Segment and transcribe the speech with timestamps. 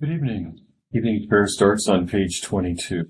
[0.00, 0.58] Good evening.
[0.94, 3.04] Evening prayer starts on page 22.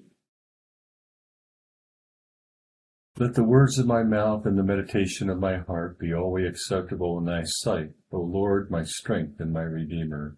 [3.16, 7.16] Let the words of my mouth and the meditation of my heart be always acceptable
[7.18, 10.37] in thy sight, O Lord, my strength and my redeemer.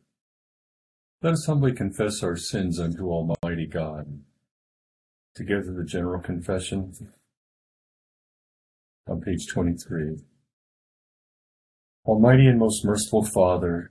[1.22, 4.20] Let us humbly confess our sins unto Almighty God.
[5.34, 6.92] Together the general confession
[9.08, 10.18] on page 23.
[12.04, 13.90] Almighty and most merciful Father,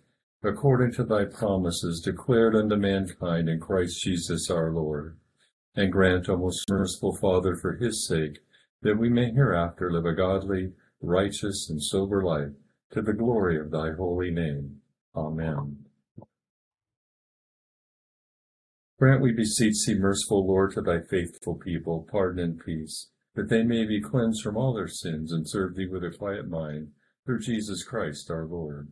[0.43, 5.17] according to thy promises declared unto mankind in Christ Jesus our Lord.
[5.75, 8.39] And grant, O most merciful Father, for his sake,
[8.81, 12.53] that we may hereafter live a godly, righteous, and sober life,
[12.91, 14.77] to the glory of thy holy name.
[15.15, 15.85] Amen.
[18.99, 23.63] Grant, we beseech thee, merciful Lord, to thy faithful people, pardon and peace, that they
[23.63, 26.89] may be cleansed from all their sins and serve thee with a quiet mind,
[27.25, 28.91] through Jesus Christ our Lord.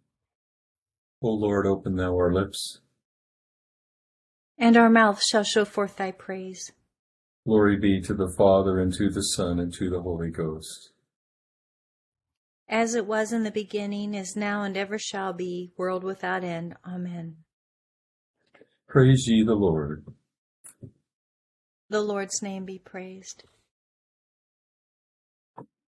[1.23, 2.79] O Lord, open thou our lips.
[4.57, 6.71] And our mouth shall show forth thy praise.
[7.45, 10.91] Glory be to the Father, and to the Son, and to the Holy Ghost.
[12.67, 16.75] As it was in the beginning, is now, and ever shall be, world without end.
[16.85, 17.37] Amen.
[18.87, 20.05] Praise ye the Lord.
[21.89, 23.43] The Lord's name be praised.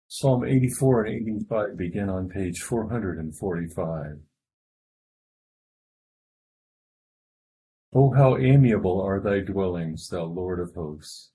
[0.07, 1.15] Psalm 84 and
[1.49, 4.19] 85 begin on page 445.
[7.95, 11.29] O how amiable are thy dwellings, thou Lord of hosts!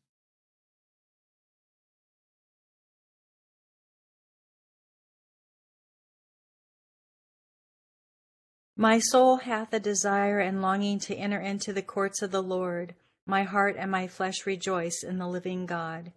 [8.77, 12.95] My soul hath a desire and longing to enter into the courts of the Lord.
[13.25, 16.13] My heart and my flesh rejoice in the living God.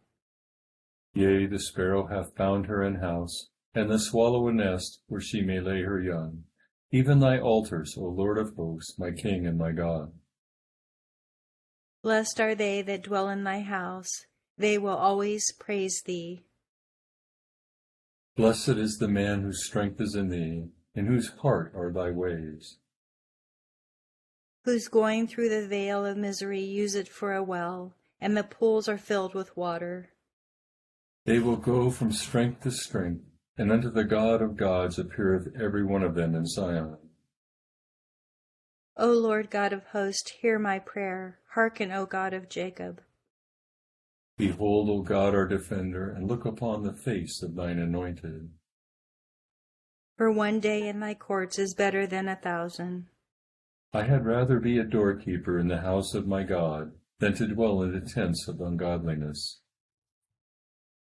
[1.14, 5.42] Yea, the sparrow hath found her an house, and the swallow a nest where she
[5.42, 6.46] may lay her young.
[6.92, 10.14] Even thy altars, O Lord of hosts, my King and my God.
[12.04, 14.26] Blessed are they that dwell in thy house.
[14.58, 16.44] They will always praise thee.
[18.36, 22.78] Blessed is the man whose strength is in thee in whose heart are thy ways.
[24.64, 28.88] Whose going through the vale of misery use it for a well, and the pools
[28.88, 30.10] are filled with water.
[31.26, 33.24] They will go from strength to strength,
[33.58, 36.98] and unto the God of gods appeareth every one of them in Zion.
[38.98, 41.40] O Lord God of hosts, hear my prayer.
[41.54, 43.02] Hearken, O God of Jacob.
[44.38, 48.50] Behold, O God, our defender, and look upon the face of thine anointed.
[50.18, 53.08] For one day in thy courts is better than a thousand.
[53.94, 57.82] I had rather be a doorkeeper in the house of my God than to dwell
[57.84, 59.62] in the tents of ungodliness.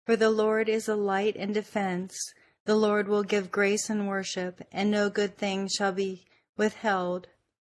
[0.06, 2.18] For the Lord is a light and defense.
[2.66, 6.26] The Lord will give grace and worship, and no good thing shall be
[6.56, 7.28] withheld,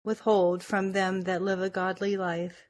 [0.07, 2.69] withhold from them that live a godly life.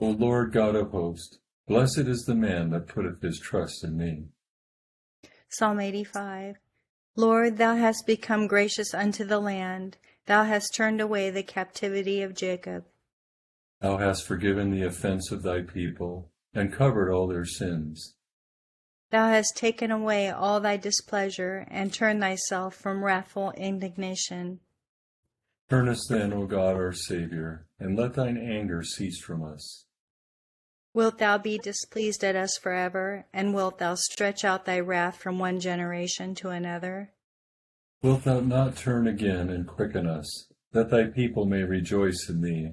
[0.00, 4.24] O Lord God of hosts, blessed is the man that putteth his trust in thee.
[5.48, 6.56] Psalm 85
[7.14, 9.98] Lord, thou hast become gracious unto the land.
[10.26, 12.86] Thou hast turned away the captivity of Jacob.
[13.80, 18.14] Thou hast forgiven the offense of thy people, and covered all their sins.
[19.10, 24.60] Thou hast taken away all thy displeasure, and turned thyself from wrathful indignation.
[25.70, 29.86] Turn us then, O God our Saviour, and let thine anger cease from us.
[30.94, 35.38] Wilt thou be displeased at us forever, and wilt thou stretch out thy wrath from
[35.38, 37.12] one generation to another?
[38.02, 42.72] Wilt thou not turn again and quicken us, that thy people may rejoice in thee?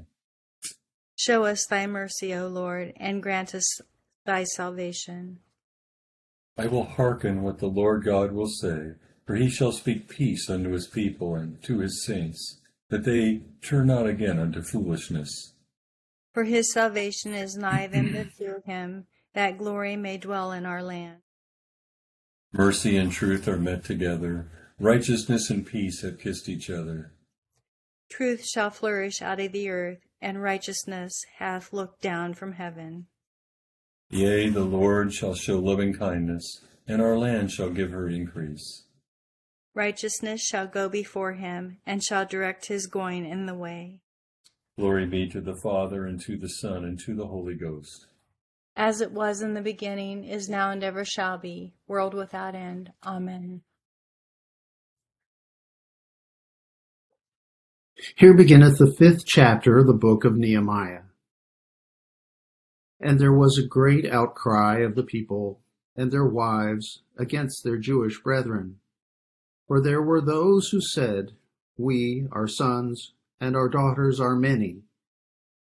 [1.16, 3.66] Show us thy mercy, O Lord, and grant us
[4.26, 5.40] thy salvation.
[6.58, 8.96] I will hearken what the Lord God will say,
[9.26, 12.59] for he shall speak peace unto his people and to his saints,
[12.90, 15.54] that they turn not again unto foolishness.
[16.34, 20.84] For his salvation is nigh them that fear him, that glory may dwell in our
[20.84, 21.18] land.
[22.52, 24.50] Mercy and truth are met together.
[24.80, 27.14] Righteousness and peace have kissed each other.
[28.10, 33.06] Truth shall flourish out of the earth, and righteousness hath looked down from heaven.
[34.10, 38.86] Yea, the Lord shall show loving kindness, and our land shall give her increase.
[39.75, 44.00] Righteousness shall go before him, and shall direct his going in the way.
[44.77, 48.07] Glory be to the Father, and to the Son, and to the Holy Ghost.
[48.75, 52.94] As it was in the beginning, is now, and ever shall be, world without end.
[53.06, 53.62] Amen.
[58.16, 61.01] Here beginneth the fifth chapter of the book of Nehemiah.
[63.01, 65.60] And there was a great outcry of the people
[65.95, 68.80] and their wives against their Jewish brethren.
[69.69, 71.33] For there were those who said,
[71.77, 74.81] We, our sons, and our daughters are many.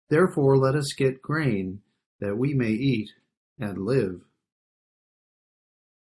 [0.10, 1.82] Therefore let us get grain,
[2.22, 3.10] that we may eat
[3.60, 4.22] and live.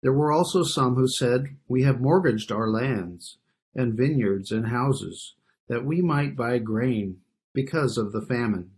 [0.01, 3.39] There were also some who said, We have mortgaged our lands,
[3.75, 5.35] and vineyards and houses
[5.69, 7.19] that we might buy grain
[7.53, 8.71] because of the famine.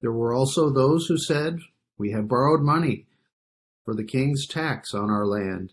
[0.00, 1.60] There were also those who said,
[1.96, 3.06] We have borrowed money
[3.84, 5.72] for the king's tax on our land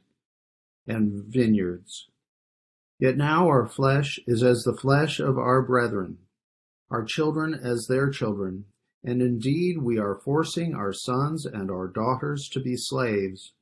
[0.87, 2.07] and vineyards.
[2.99, 6.17] Yet now our flesh is as the flesh of our brethren,
[6.89, 8.65] our children as their children,
[9.03, 13.53] and indeed we are forcing our sons and our daughters to be slaves,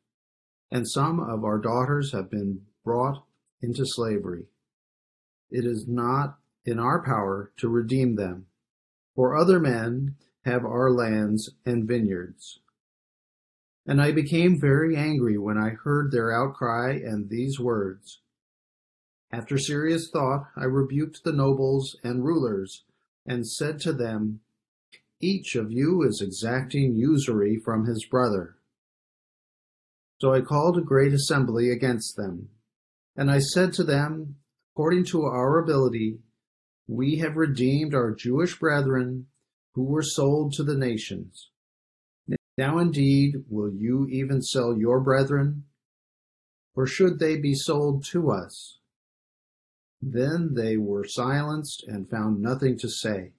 [0.71, 3.25] and some of our daughters have been brought
[3.61, 4.45] into slavery
[5.55, 8.47] it is not in our power to redeem them.
[9.15, 12.59] For other men have our lands and vineyards.
[13.85, 18.21] And I became very angry when I heard their outcry and these words.
[19.31, 22.83] After serious thought, I rebuked the nobles and rulers
[23.25, 24.41] and said to them,
[25.19, 28.57] Each of you is exacting usury from his brother.
[30.21, 32.49] So I called a great assembly against them,
[33.15, 34.37] and I said to them,
[34.73, 36.19] according to our ability,
[36.87, 39.27] we have redeemed our Jewish brethren
[39.73, 41.49] who were sold to the nations.
[42.57, 45.65] Now indeed will you even sell your brethren?
[46.75, 48.79] Or should they be sold to us?
[50.01, 53.31] Then they were silenced and found nothing to say.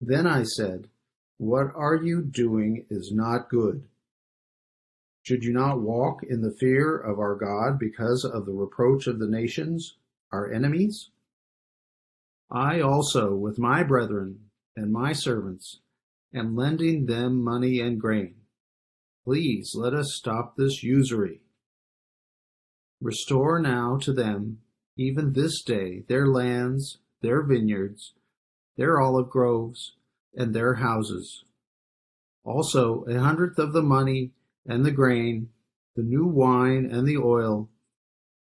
[0.00, 0.88] Then I said,
[1.38, 3.84] What are you doing is not good.
[5.22, 9.18] Should you not walk in the fear of our God because of the reproach of
[9.18, 9.96] the nations,
[10.32, 11.10] our enemies?
[12.50, 15.80] I also, with my brethren and my servants,
[16.36, 18.34] am lending them money and grain.
[19.24, 21.40] Please let us stop this usury.
[23.00, 24.58] Restore now to them,
[24.96, 28.14] even this day, their lands, their vineyards,
[28.76, 29.96] their olive groves,
[30.34, 31.44] and their houses.
[32.44, 34.32] Also, a hundredth of the money
[34.66, 35.48] and the grain,
[35.96, 37.68] the new wine and the oil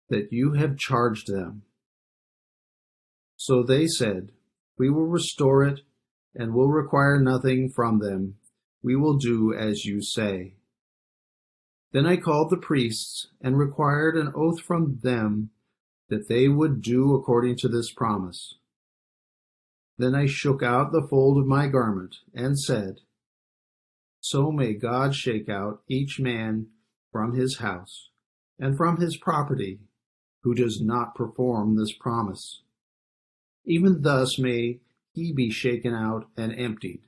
[0.09, 1.63] that you have charged them.
[3.37, 4.33] So they said,
[4.77, 5.81] We will restore it
[6.39, 8.37] and will require nothing from them.
[8.83, 10.55] We will do as you say.
[11.93, 15.51] Then I called the priests and required an oath from them
[16.09, 18.55] that they would do according to this promise.
[19.99, 23.01] Then I shook out the fold of my garment and said,
[24.21, 26.69] so may God shake out each man
[27.11, 28.11] from his house
[28.59, 29.81] and from his property
[30.43, 32.63] who does not perform this promise.
[33.65, 34.81] Even thus may
[35.19, 37.03] he be shaken out and emptied.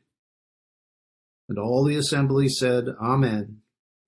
[1.49, 3.59] And all the assembly said, Amen,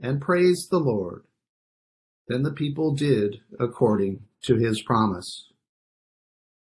[0.00, 1.24] and praised the Lord.
[2.28, 5.50] Then the people did according to his promise.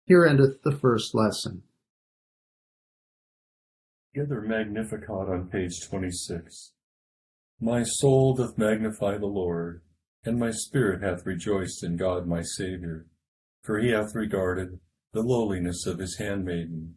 [0.07, 1.63] Here endeth the first lesson.
[4.15, 6.73] Together Magnificat on page 26.
[7.61, 9.83] My soul doth magnify the Lord,
[10.25, 13.07] and my spirit hath rejoiced in God my Saviour.
[13.63, 14.79] For he hath regarded
[15.13, 16.97] the lowliness of his handmaiden.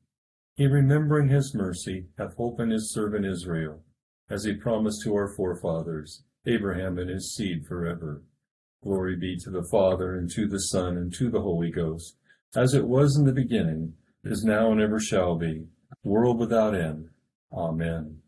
[0.61, 3.81] He, remembering his mercy, hath holpen his servant Israel,
[4.29, 8.21] as he promised to our forefathers, Abraham and his seed forever.
[8.83, 12.15] Glory be to the Father, and to the Son, and to the Holy Ghost,
[12.55, 15.65] as it was in the beginning, is now, and ever shall be,
[16.03, 17.09] world without end.
[17.51, 18.21] Amen.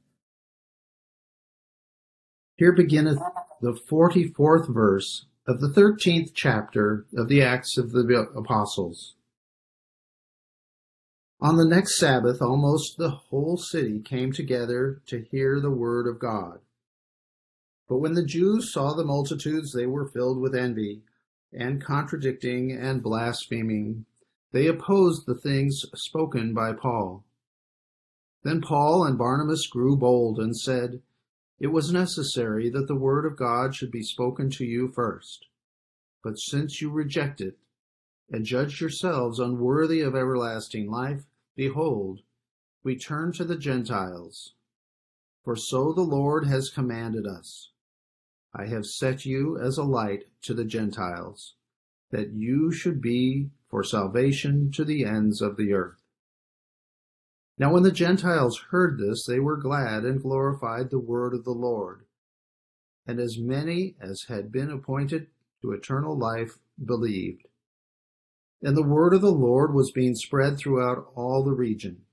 [2.56, 3.20] Here beginneth
[3.62, 9.14] the forty fourth verse of the thirteenth chapter of the Acts of the Apostles.
[11.44, 16.18] On the next Sabbath, almost the whole city came together to hear the word of
[16.18, 16.62] God.
[17.90, 21.02] But when the Jews saw the multitudes, they were filled with envy,
[21.52, 24.06] and contradicting and blaspheming,
[24.54, 27.26] they opposed the things spoken by Paul.
[28.44, 31.02] Then Paul and Barnabas grew bold and said,
[31.60, 35.48] It was necessary that the word of God should be spoken to you first.
[36.24, 37.58] But since you reject it,
[38.32, 42.22] and judge yourselves unworthy of everlasting life, behold,
[42.84, 44.54] we turn to the Gentiles.
[45.44, 47.72] For so the Lord has commanded us.
[48.54, 51.56] I have set you as a light to the Gentiles,
[52.12, 56.04] that you should be for salvation to the ends of the earth.
[57.58, 61.52] Now when the Gentiles heard this, they were glad and glorified the word of the
[61.52, 62.06] Lord.
[63.06, 65.28] And as many as had been appointed
[65.62, 67.48] to eternal life believed.
[68.64, 72.04] And the word of the Lord was being spread throughout all the region.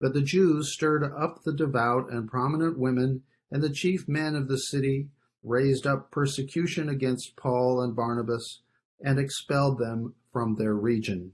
[0.00, 4.46] But the Jews stirred up the devout and prominent women and the chief men of
[4.46, 5.08] the city
[5.42, 8.62] raised up persecution against Paul and Barnabas
[9.00, 11.32] and expelled them from their region.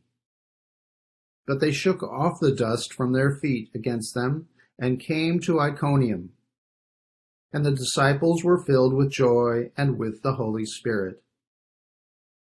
[1.46, 6.30] But they shook off the dust from their feet against them and came to Iconium.
[7.52, 11.21] And the disciples were filled with joy and with the Holy Spirit.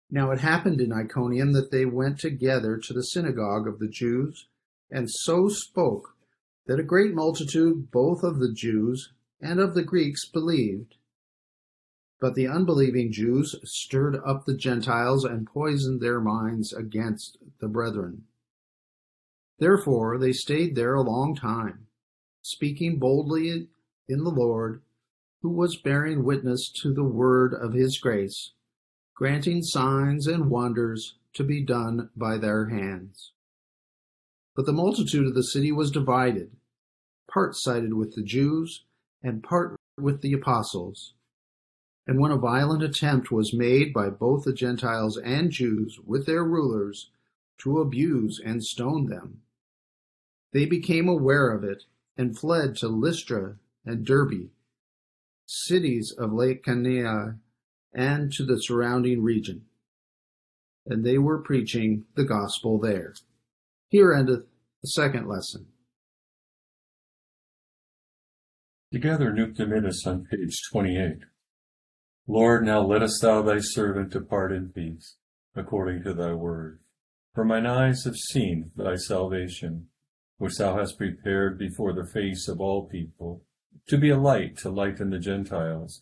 [0.10, 4.48] Now it happened in Iconium that they went together to the synagogue of the Jews
[4.92, 6.16] and so spoke
[6.68, 10.96] that a great multitude both of the Jews and of the Greeks believed.
[12.20, 18.26] But the unbelieving Jews stirred up the Gentiles and poisoned their minds against the brethren.
[19.60, 21.88] Therefore they stayed there a long time,
[22.42, 23.70] speaking boldly
[24.08, 24.82] in the Lord,
[25.42, 28.52] who was bearing witness to the word of his grace,
[29.16, 33.32] granting signs and wonders to be done by their hands.
[34.56, 36.52] But the multitude of the city was divided,
[37.32, 38.84] part sided with the Jews
[39.24, 41.14] and part with the apostles.
[42.06, 46.44] And when a violent attempt was made by both the Gentiles and Jews with their
[46.44, 47.10] rulers
[47.60, 49.42] to abuse and stone them,
[50.52, 51.86] they became aware of it
[52.18, 53.56] and fled to Lystra
[53.86, 54.50] and Derbe,
[55.46, 57.38] cities of Lycaonia,
[57.96, 59.62] and to the surrounding region.
[60.86, 63.16] And they were preaching the gospel there.
[63.88, 64.46] Here endeth
[64.82, 65.68] the second lesson.
[68.92, 71.20] Together, Nunc Dimittis on page 28.
[72.28, 75.16] Lord, now lettest thou thy servant depart in peace,
[75.56, 76.80] according to thy word.
[77.34, 79.88] For mine eyes have seen thy salvation,
[80.38, 83.44] which thou hast prepared before the face of all people,
[83.88, 86.02] to be a light to lighten the Gentiles,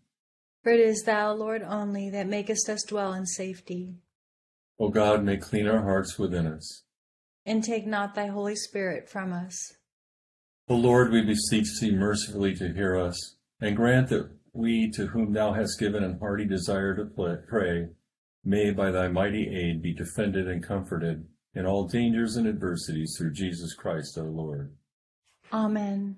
[0.63, 3.95] For it is thou, Lord, only that makest us dwell in safety.
[4.79, 6.83] O God, may clean our hearts within us.
[7.45, 9.73] And take not thy Holy Spirit from us.
[10.69, 15.33] O Lord, we beseech thee mercifully to hear us, and grant that we to whom
[15.33, 17.05] thou hast given an hearty desire to
[17.47, 17.89] pray,
[18.43, 21.25] may by thy mighty aid be defended and comforted
[21.55, 24.73] in all dangers and adversities through Jesus Christ our Lord.
[25.51, 26.17] Amen.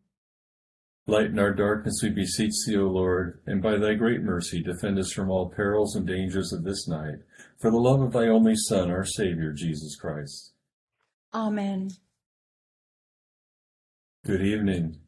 [1.07, 5.11] Lighten our darkness, we beseech thee, O Lord, and by thy great mercy defend us
[5.11, 7.15] from all perils and dangers of this night,
[7.57, 10.53] for the love of thy only Son, our Savior, Jesus Christ.
[11.33, 11.89] Amen.
[14.23, 14.99] Good evening.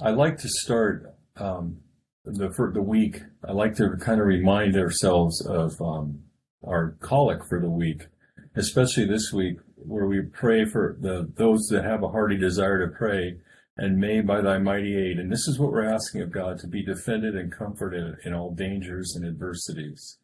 [0.00, 1.76] I like to start um,
[2.24, 3.22] the for the week.
[3.46, 6.22] I like to kind of remind ourselves of um,
[6.66, 8.06] our collect for the week,
[8.56, 12.96] especially this week, where we pray for the those that have a hearty desire to
[12.96, 13.36] pray
[13.76, 15.18] and may by thy mighty aid.
[15.18, 18.54] And this is what we're asking of God to be defended and comforted in all
[18.54, 20.18] dangers and adversities.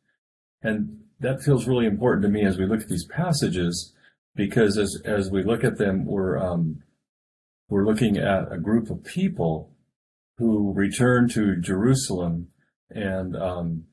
[0.62, 3.95] And that feels really important to me as we look at these passages,
[4.35, 6.83] because as as we look at them, we're um,
[7.69, 9.73] we're looking at a group of people
[10.38, 12.49] who returned to Jerusalem,
[12.90, 13.85] and um,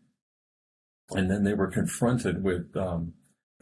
[1.12, 3.14] and then they were confronted with um,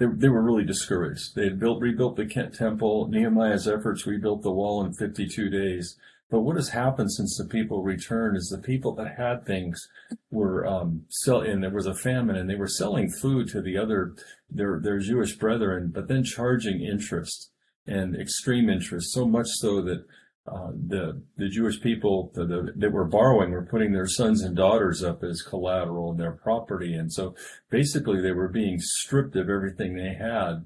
[0.04, 1.36] they, they were really discouraged.
[1.36, 3.08] They had built, rebuilt the temple.
[3.10, 5.98] Nehemiah's efforts rebuilt the wall in 52 days.
[6.30, 9.88] But what has happened since the people returned is the people that had things
[10.32, 13.78] were um, sell, and there was a famine, and they were selling food to the
[13.78, 14.16] other
[14.50, 17.52] their their Jewish brethren, but then charging interest
[17.86, 20.06] and extreme interest, so much so that
[20.46, 24.56] uh, the the Jewish people the, the, that were borrowing were putting their sons and
[24.56, 27.34] daughters up as collateral in their property, and so
[27.70, 30.66] basically they were being stripped of everything they had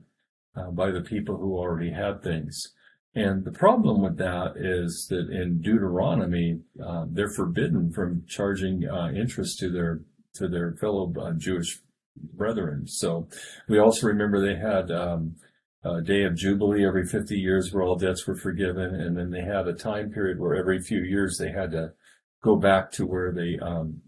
[0.56, 2.74] uh, by the people who already had things.
[3.14, 9.10] And the problem with that is that in Deuteronomy uh, they're forbidden from charging uh,
[9.10, 10.02] interest to their
[10.36, 11.82] to their fellow uh, Jewish
[12.16, 12.88] brethren.
[12.88, 13.28] So
[13.70, 14.90] we also remember they had.
[14.90, 15.36] Um,
[15.88, 18.96] uh, day of Jubilee every 50 years where all debts were forgiven.
[18.96, 21.94] And then they had a time period where every few years they had to
[22.44, 24.02] go back to where they, um,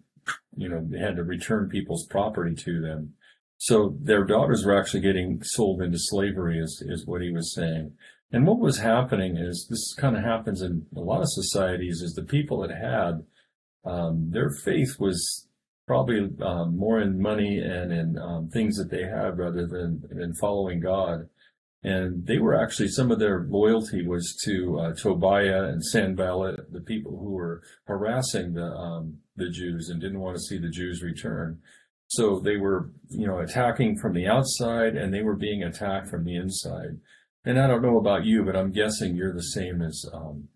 [0.56, 3.14] you know, they had to return people's property to them.
[3.58, 7.94] So their daughters were actually getting sold into slavery is, is what he was saying.
[8.32, 12.14] And what was happening is this kind of happens in a lot of societies is
[12.14, 13.26] the people that had,
[13.86, 15.48] um, their faith was
[15.88, 20.36] probably um, more in money and in um, things that they had rather than in
[20.36, 21.28] following God
[21.84, 26.82] and they were actually some of their loyalty was to uh, Tobiah and Sanballat, the
[26.82, 31.02] people who were harassing the um, the Jews and didn't want to see the Jews
[31.02, 31.60] return.
[32.08, 36.26] So they were, you know, attacking from the outside, and they were being attacked from
[36.26, 37.00] the inside.
[37.46, 40.50] And I don't know about you, but I'm guessing you're the same as um,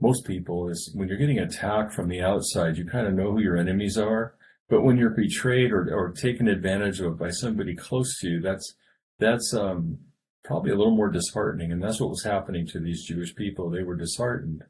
[0.00, 0.68] most people.
[0.68, 3.98] Is when you're getting attacked from the outside, you kind of know who your enemies
[3.98, 4.34] are.
[4.68, 8.74] But when you're betrayed or, or taken advantage of by somebody close to you, that's
[9.18, 9.98] that's um,
[10.44, 11.72] probably a little more disheartening.
[11.72, 13.70] And that's what was happening to these Jewish people.
[13.70, 14.64] They were disheartened.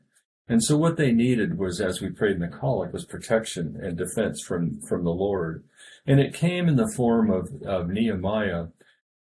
[0.49, 3.97] And so what they needed was, as we prayed in the collect, was protection and
[3.97, 5.65] defense from, from the Lord.
[6.07, 8.67] And it came in the form of, of Nehemiah,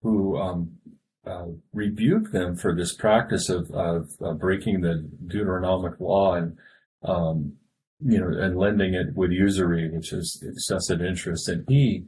[0.01, 0.71] who um,
[1.25, 6.58] uh, rebuked them for this practice of, of, of, breaking the Deuteronomic law and,
[7.04, 7.54] um,
[8.04, 11.47] you know, and lending it with usury, which is excessive interest.
[11.47, 12.06] And he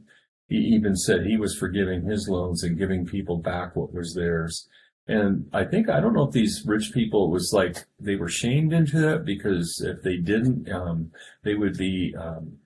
[0.48, 4.68] he even said he was forgiving his loans and giving people back what was theirs.
[5.06, 8.72] And I think, I don't know if these rich people was like, they were shamed
[8.72, 11.10] into that because if they didn't, um,
[11.42, 12.58] they would be, um,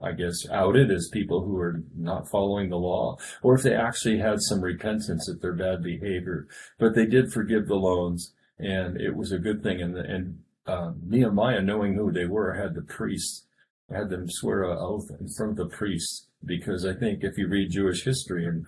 [0.00, 4.18] I guess, outed as people who are not following the law, or if they actually
[4.18, 6.46] had some repentance at their bad behavior.
[6.78, 9.80] But they did forgive the loans, and it was a good thing.
[9.80, 13.46] And, and um, Nehemiah, knowing who they were, had the priests,
[13.90, 17.48] had them swear an oath in front of the priests because I think if you
[17.48, 18.66] read Jewish history and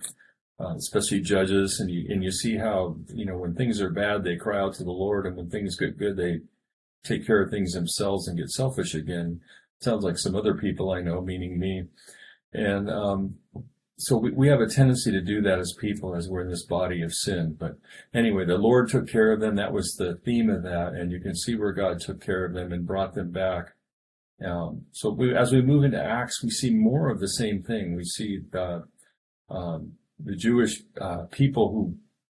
[0.59, 4.23] uh, especially Judges, and you and you see how you know when things are bad
[4.23, 6.41] they cry out to the Lord, and when things get good they
[7.03, 9.41] take care of things themselves and get selfish again.
[9.79, 11.85] Sounds like some other people I know, meaning me,
[12.53, 13.35] and um,
[13.97, 16.65] so we, we have a tendency to do that as people as we're in this
[16.65, 17.55] body of sin.
[17.59, 17.77] But
[18.13, 19.55] anyway, the Lord took care of them.
[19.55, 22.53] That was the theme of that, and you can see where God took care of
[22.53, 23.73] them and brought them back
[24.45, 27.95] um, so we, as we move into Acts, we see more of the same thing.
[27.95, 28.83] We see the,
[29.49, 31.95] um, the Jewish uh, people who,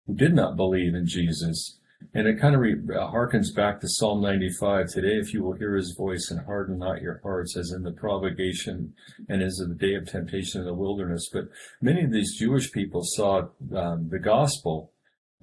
[0.07, 1.79] who did not believe in Jesus.
[2.13, 5.17] And it kind of re- uh, harkens back to Psalm 95 today.
[5.17, 8.93] If you will hear his voice and harden not your hearts, as in the provocation
[9.29, 11.29] and as in the day of temptation in the wilderness.
[11.31, 11.45] But
[11.81, 14.91] many of these Jewish people saw um, the gospel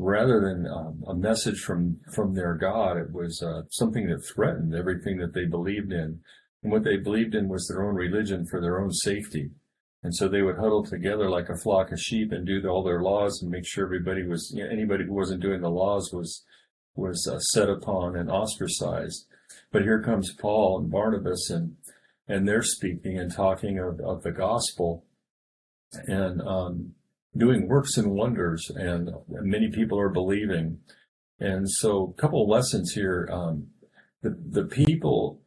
[0.00, 2.96] rather than um, a message from from their God.
[2.96, 6.20] It was uh, something that threatened everything that they believed in.
[6.62, 9.50] And what they believed in was their own religion for their own safety.
[10.02, 13.02] And so they would huddle together like a flock of sheep and do all their
[13.02, 16.42] laws and make sure everybody was, you know, anybody who wasn't doing the laws was,
[16.94, 19.26] was uh, set upon and ostracized.
[19.72, 21.76] But here comes Paul and Barnabas and,
[22.28, 25.04] and they're speaking and talking of, of the gospel
[26.06, 26.94] and, um,
[27.36, 30.78] doing works and wonders and many people are believing.
[31.38, 33.28] And so a couple of lessons here.
[33.30, 33.68] Um,
[34.22, 35.40] the, the people,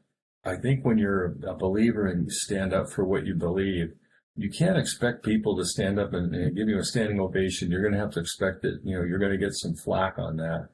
[0.45, 3.93] I think when you're a believer and you stand up for what you believe,
[4.35, 7.71] you can't expect people to stand up and, and give you a standing ovation.
[7.71, 10.17] You're going to have to expect that, you know, you're going to get some flack
[10.17, 10.69] on that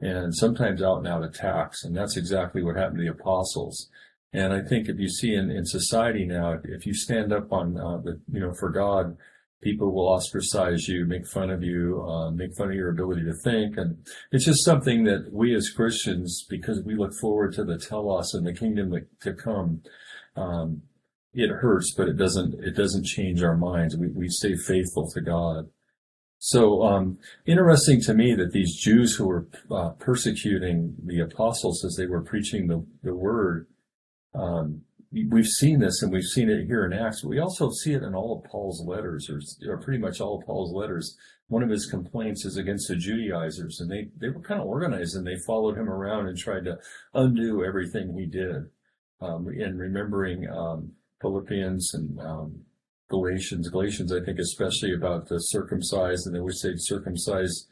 [0.00, 1.84] and sometimes out and out attacks.
[1.84, 3.88] And that's exactly what happened to the apostles.
[4.32, 7.76] And I think if you see in, in society now, if you stand up on
[7.76, 9.16] uh, the, you know, for God,
[9.62, 13.34] people will ostracize you, make fun of you, uh, make fun of your ability to
[13.44, 13.76] think.
[13.76, 13.98] And
[14.32, 18.46] it's just something that we as Christians, because we look forward to the telos and
[18.46, 19.82] the kingdom to come,
[20.36, 20.82] um,
[21.32, 23.96] it hurts, but it doesn't, it doesn't change our minds.
[23.96, 25.68] We, we stay faithful to God.
[26.42, 31.96] So, um, interesting to me that these Jews who were uh, persecuting the apostles as
[31.96, 33.66] they were preaching the, the word,
[34.34, 37.24] um, we've seen this and we've seen it here in Acts.
[37.24, 39.40] We also see it in all of Paul's letters, or,
[39.72, 41.16] or pretty much all of Paul's letters.
[41.48, 45.16] One of his complaints is against the Judaizers, and they, they were kind of organized
[45.16, 46.78] and they followed him around and tried to
[47.14, 48.66] undo everything he did.
[49.20, 52.60] Um, and remembering um, Philippians and um,
[53.10, 57.66] Galatians, Galatians, I think especially about the circumcised, and they wish they'd circumcised,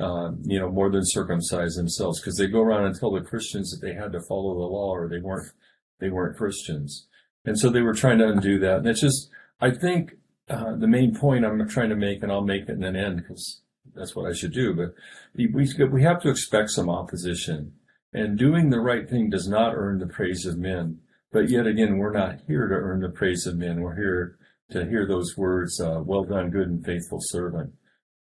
[0.00, 3.70] uh, you know, more than circumcised themselves, because they go around and tell the Christians
[3.70, 5.52] that they had to follow the law or they weren't
[6.00, 7.06] they weren't Christians.
[7.44, 8.78] And so they were trying to undo that.
[8.78, 10.12] And it's just, I think
[10.48, 13.18] uh, the main point I'm trying to make, and I'll make it in an end
[13.18, 13.62] because
[13.94, 14.94] that's what I should do, but
[15.34, 17.72] we, we have to expect some opposition.
[18.12, 21.00] And doing the right thing does not earn the praise of men.
[21.32, 23.80] But yet again, we're not here to earn the praise of men.
[23.80, 24.36] We're here
[24.72, 27.72] to hear those words, uh, well done, good and faithful servant.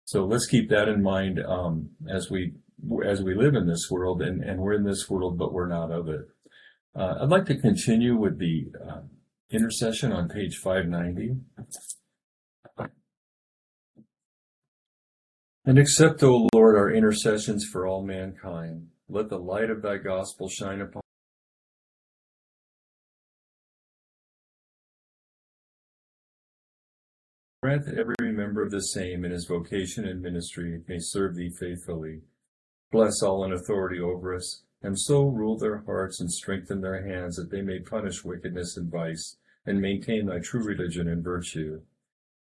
[0.07, 2.55] So let's keep that in mind um, as we
[3.07, 5.91] as we live in this world, and, and we're in this world, but we're not
[5.91, 6.29] of it.
[6.97, 9.01] Uh, I'd like to continue with the uh,
[9.51, 11.37] intercession on page 590.
[15.65, 18.89] And accept, O Lord, our intercessions for all mankind.
[19.09, 21.03] Let the light of thy gospel shine upon
[27.63, 31.51] Grant that every member of the same in his vocation and ministry may serve thee
[31.59, 32.21] faithfully.
[32.93, 37.37] Bless all in authority over us and so rule their hearts and strengthen their hands
[37.37, 41.81] that they may punish wickedness and vice and maintain thy true religion and virtue.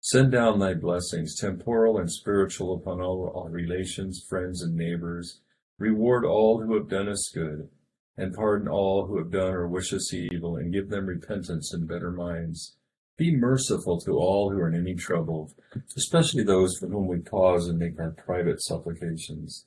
[0.01, 5.41] Send down thy blessings, temporal and spiritual, upon all our relations, friends, and neighbors.
[5.79, 7.69] Reward all who have done us good,
[8.17, 11.87] and pardon all who have done or wish us evil, and give them repentance and
[11.87, 12.77] better minds.
[13.17, 15.55] Be merciful to all who are in any trouble,
[15.97, 19.67] especially those for whom we pause and make our private supplications.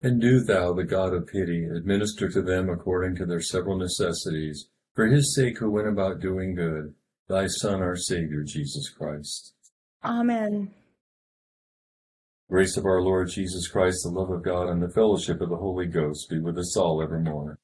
[0.00, 4.68] And do thou, the God of pity, administer to them according to their several necessities,
[4.94, 6.94] for his sake who went about doing good,
[7.28, 9.54] thy Son, our Savior, Jesus Christ.
[10.04, 10.72] Amen.
[12.48, 15.56] Grace of our Lord Jesus Christ, the love of God, and the fellowship of the
[15.56, 17.58] Holy Ghost be with us all evermore.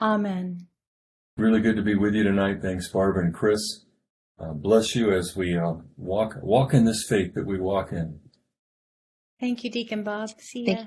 [0.00, 0.66] Amen.
[1.36, 2.60] Really good to be with you tonight.
[2.60, 3.84] Thanks, Barb and Chris.
[4.38, 8.18] Uh, bless you as we uh, walk walk in this faith that we walk in.
[9.38, 10.30] Thank you, Deacon Bob.
[10.38, 10.84] See ya.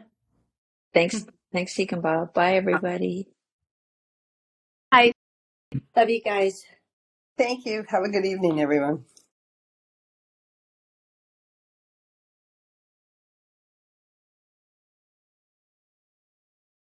[0.96, 1.18] Thanks.
[1.18, 1.30] Mm-hmm.
[1.54, 2.34] Thanks, Deacon Bob.
[2.36, 3.30] Bye, uh, everybody.
[5.96, 6.64] Love you guys.
[7.38, 7.86] Thank you.
[7.90, 9.06] Have a good evening, everyone.